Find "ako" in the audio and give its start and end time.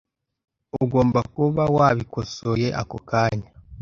2.81-2.97